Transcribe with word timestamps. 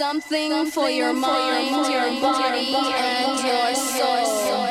Something 0.00 0.66
for 0.70 0.88
your 0.88 1.12
mind, 1.12 1.92
your 1.92 2.20
body, 2.20 2.72
and 2.72 3.40
your 3.44 3.74
soul. 3.74 4.67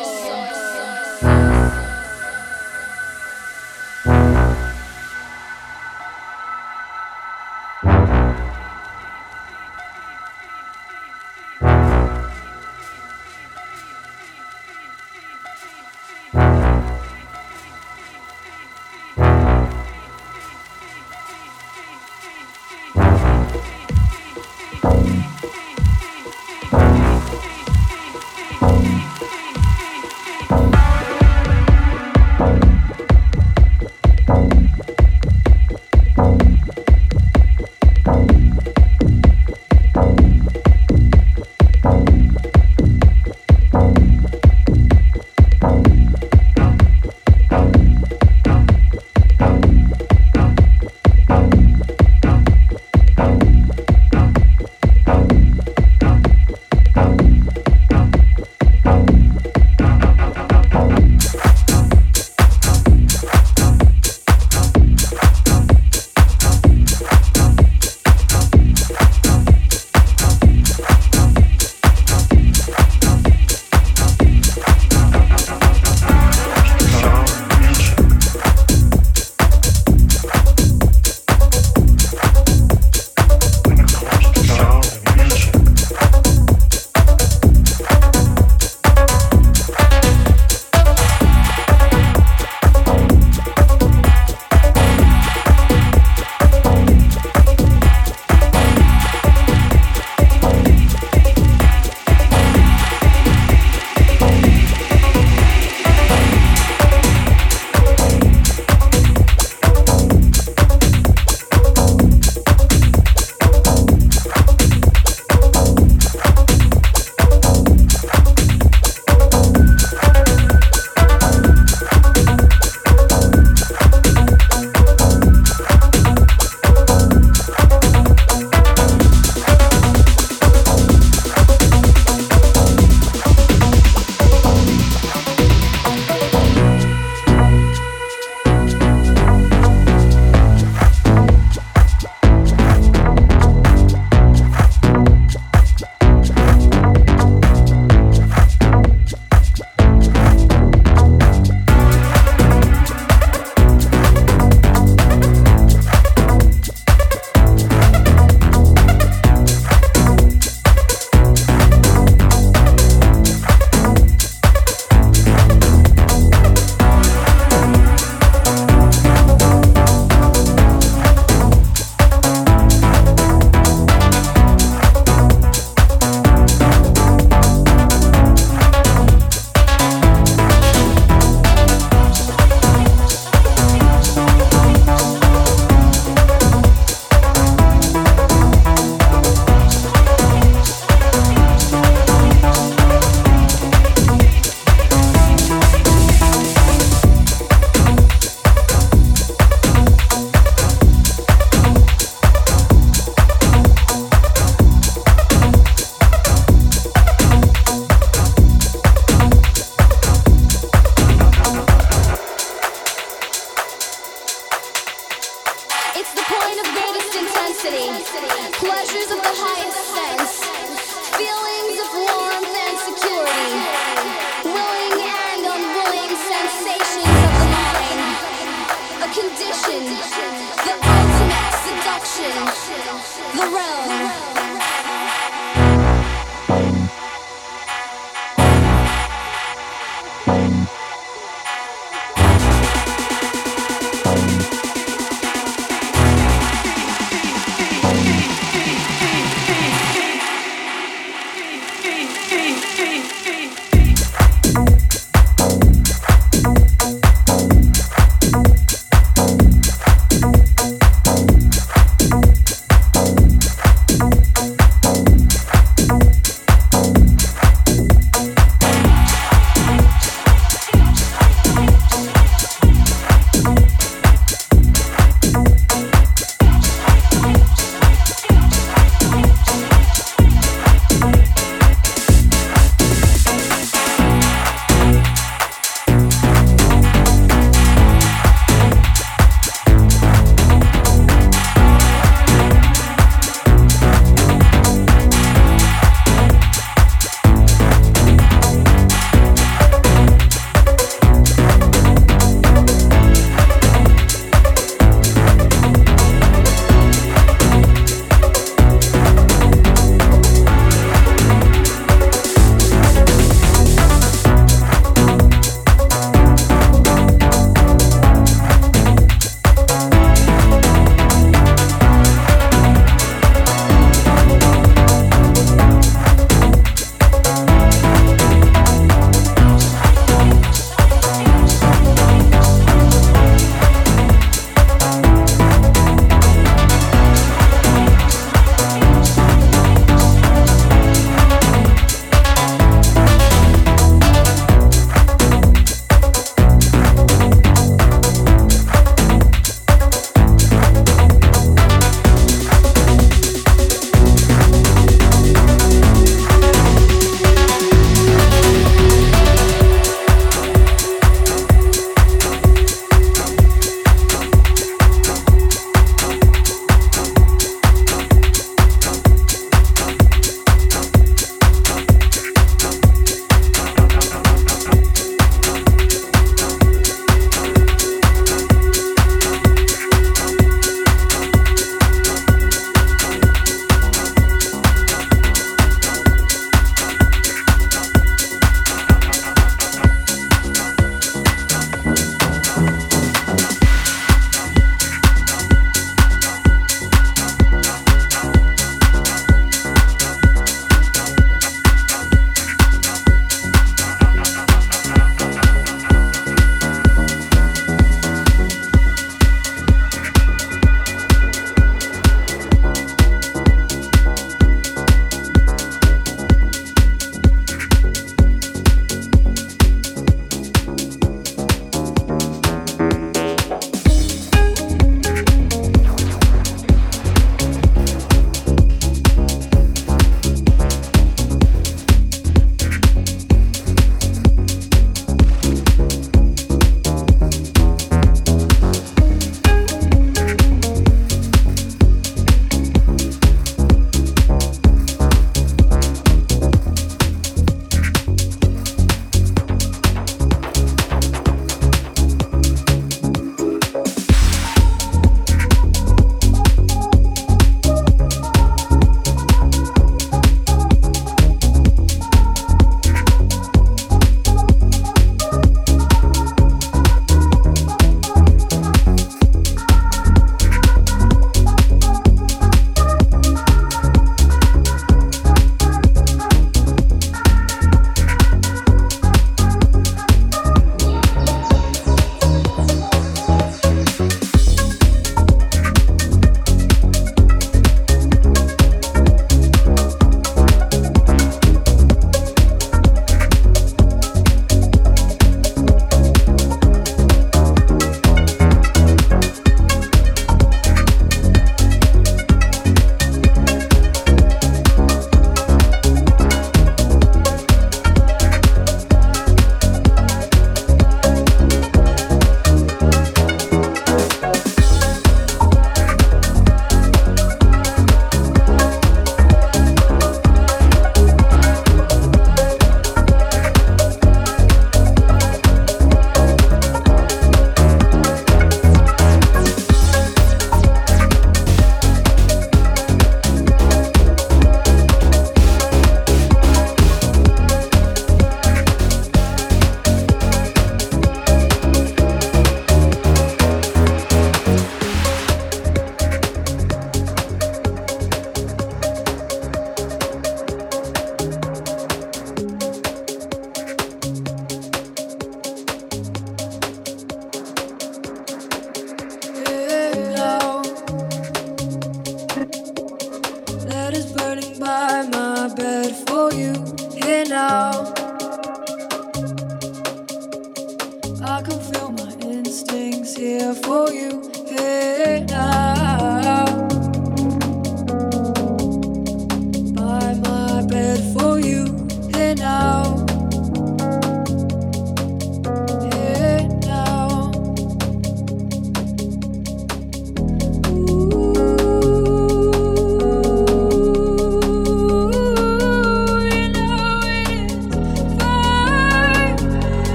I 571.22 571.42
can 571.42 571.60
feel 571.60 571.92
my 571.92 572.12
instincts 572.22 573.16
here 573.16 573.54
for 573.54 573.92
you. 573.92 574.32
Hey, 574.48 575.26
now. 575.28 576.47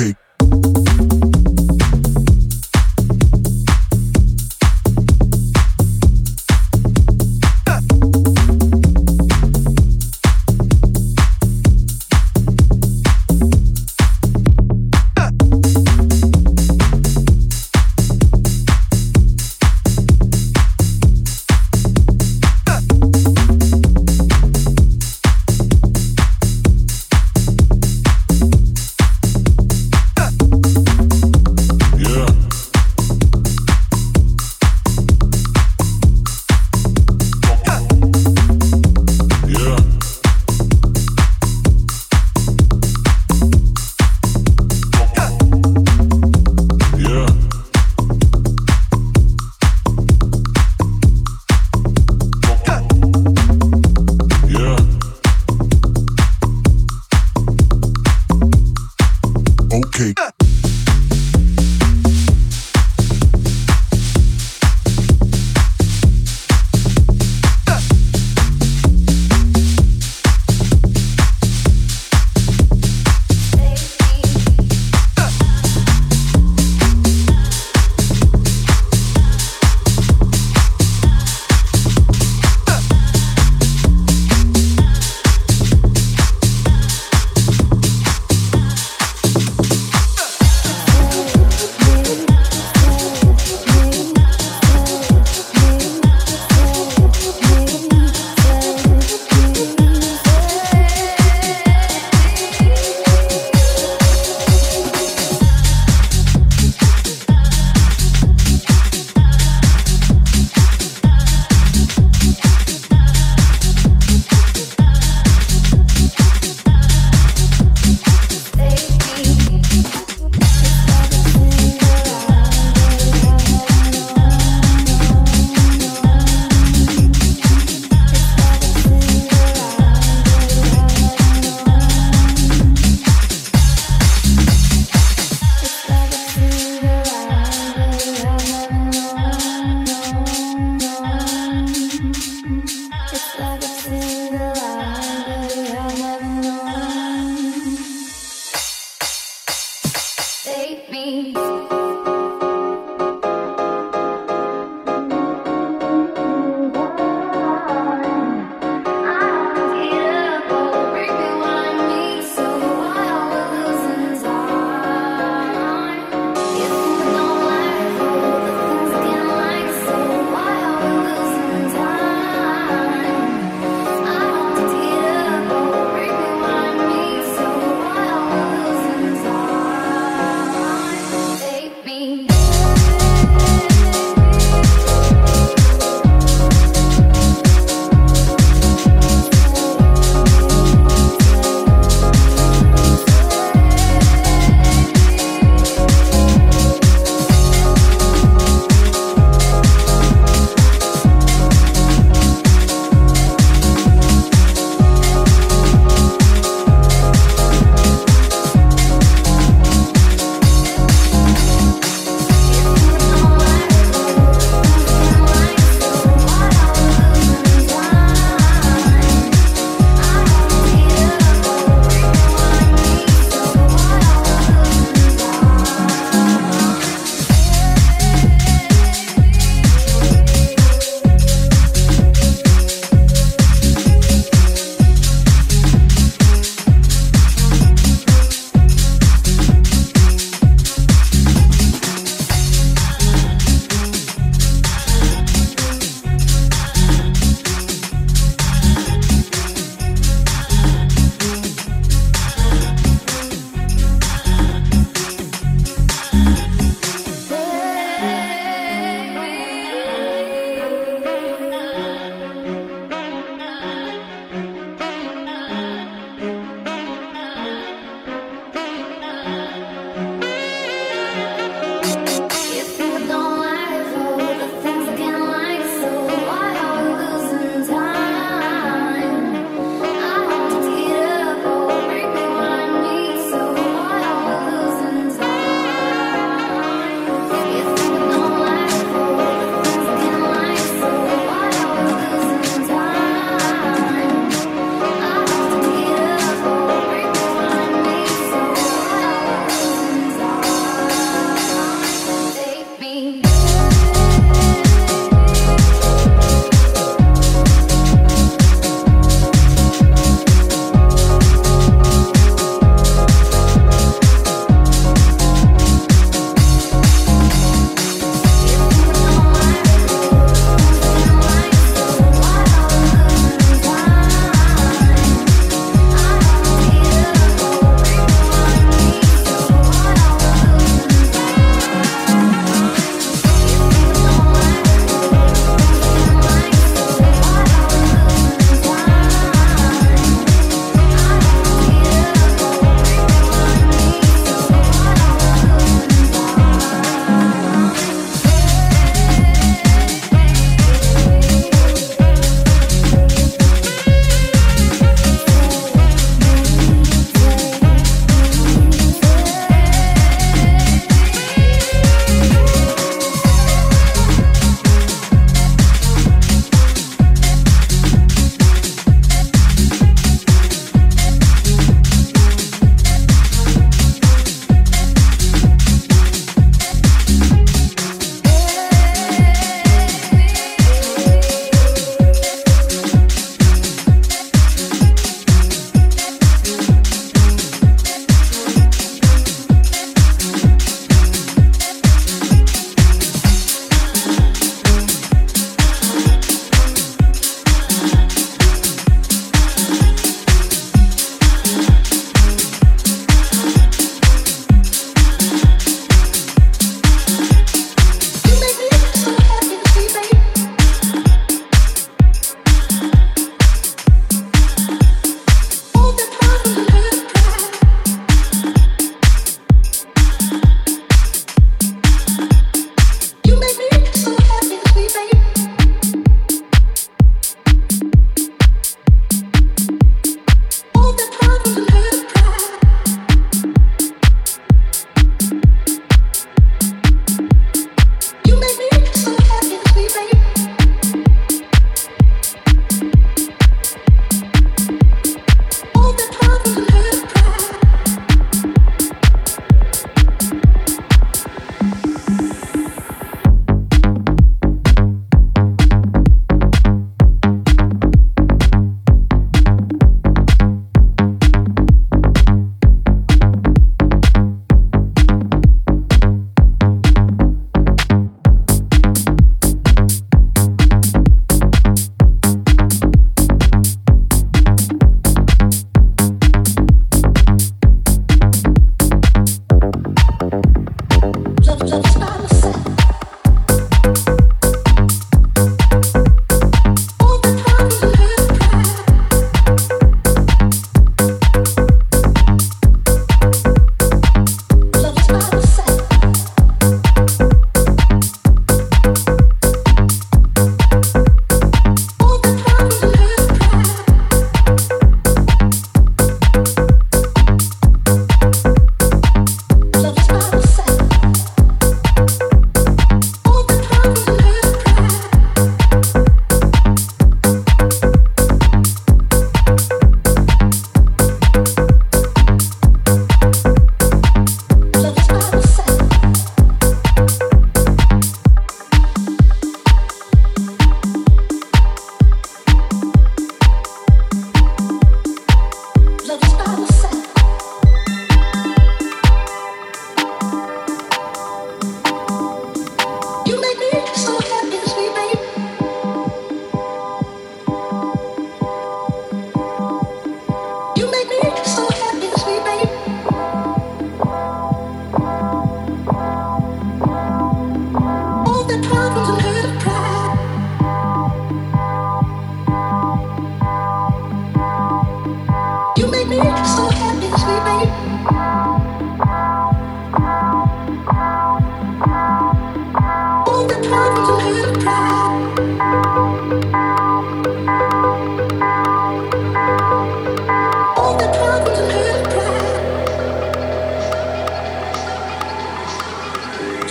cake. 0.00 0.29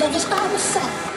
Eu 0.02 0.10
para 0.38 0.56
o 0.56 0.60
céu. 0.60 1.09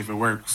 See 0.00 0.04
if 0.04 0.10
it 0.10 0.14
works. 0.14 0.49